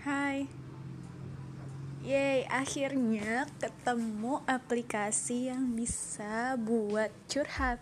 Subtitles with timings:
[0.00, 0.48] Hai.
[2.00, 7.76] Yeay, akhirnya ketemu aplikasi yang bisa buat curhat.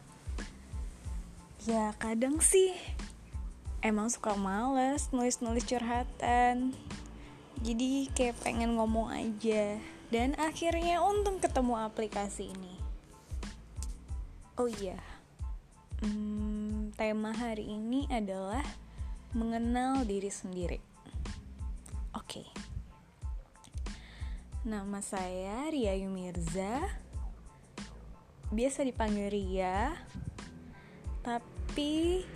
[1.63, 2.75] Ya kadang sih
[3.87, 6.75] emang suka males nulis-nulis curhatan.
[7.63, 9.79] Jadi kayak pengen ngomong aja.
[10.11, 12.75] Dan akhirnya untung ketemu aplikasi ini.
[14.59, 14.99] Oh iya.
[16.03, 18.67] Hmm, Tema hari ini adalah
[19.31, 20.88] mengenal diri sendiri
[22.29, 22.45] Okay.
[24.69, 26.85] Nama saya Ria Yumirza.
[28.53, 29.97] Biasa dipanggil Ria.
[31.25, 32.29] Tapi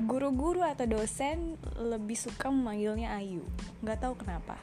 [0.00, 3.44] guru guru-guru atau dosen lebih suka memanggilnya Ayu.
[3.84, 4.56] Gak tahu kenapa.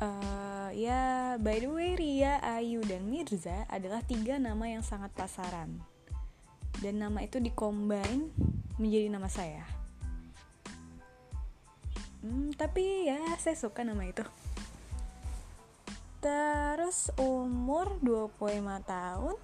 [0.00, 5.84] Uh, ya, by the way, Ria, Ayu, dan Mirza adalah tiga nama yang sangat pasaran.
[6.80, 8.32] Dan nama itu dikombin
[8.80, 9.77] menjadi nama saya
[12.28, 14.20] hmm, tapi ya saya suka nama itu.
[16.20, 19.36] Terus umur 25 tahun.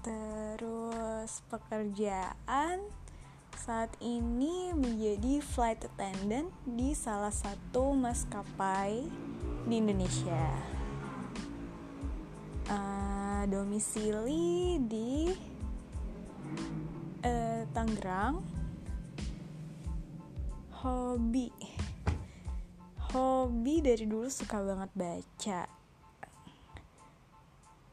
[0.00, 2.78] Terus pekerjaan
[3.58, 9.04] saat ini menjadi flight attendant di salah satu maskapai
[9.68, 10.48] di Indonesia.
[12.70, 15.32] Uh, domisili di
[17.26, 18.59] uh, Tangerang
[20.80, 21.52] hobi.
[23.12, 25.62] Hobi dari dulu suka banget baca.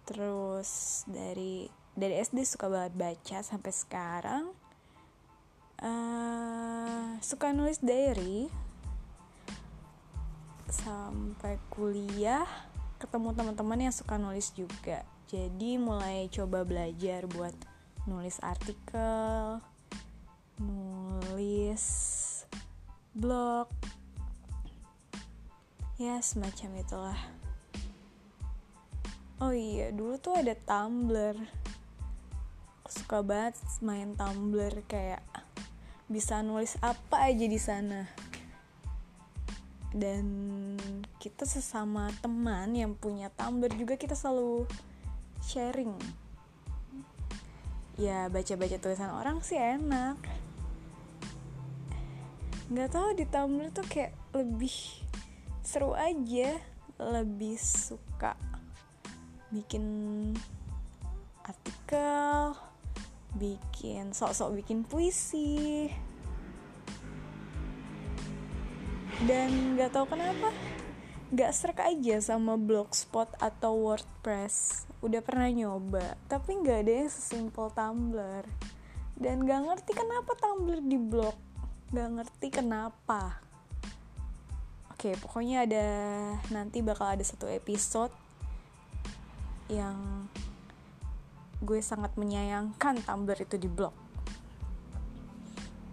[0.07, 4.43] Terus dari dari SD suka banget baca sampai sekarang.
[5.83, 8.47] Uh, suka nulis diary.
[10.71, 12.47] Sampai kuliah
[13.03, 15.03] ketemu teman-teman yang suka nulis juga.
[15.27, 17.51] Jadi mulai coba belajar buat
[18.07, 19.59] nulis artikel
[20.57, 21.83] nulis
[23.17, 23.65] blog.
[25.97, 27.19] Ya semacam itulah.
[29.41, 31.33] Oh iya dulu tuh ada Tumblr.
[32.85, 35.25] Aku suka banget main Tumblr kayak
[36.05, 38.05] bisa nulis apa aja di sana.
[39.89, 40.25] Dan
[41.17, 44.69] kita sesama teman yang punya Tumblr juga kita selalu
[45.41, 45.97] sharing.
[47.97, 50.46] Ya baca-baca tulisan orang sih enak
[52.67, 54.75] nggak tahu di Tumblr tuh kayak lebih
[55.63, 56.59] seru aja.
[56.97, 58.33] Lebih suka
[59.53, 59.85] bikin
[61.45, 62.57] artikel
[63.37, 65.87] bikin sok-sok bikin puisi.
[69.23, 70.51] Dan nggak tahu kenapa
[71.27, 74.89] nggak serak aja sama blogspot atau wordpress.
[75.05, 78.43] Udah pernah nyoba tapi nggak ada yang sesimpel tumblr.
[79.17, 81.46] Dan nggak ngerti kenapa tumblr di blog
[81.91, 83.39] gak ngerti kenapa.
[84.91, 85.87] Oke pokoknya ada
[86.51, 88.11] nanti bakal ada satu episode
[89.71, 90.27] yang
[91.63, 93.93] gue sangat menyayangkan Tumblr itu di blog.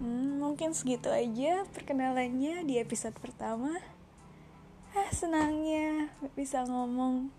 [0.03, 3.71] Hmm, mungkin segitu aja perkenalannya di episode pertama.
[4.95, 7.31] Ah senangnya bisa ngomong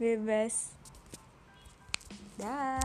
[0.00, 0.72] bebas.
[2.40, 2.80] Dah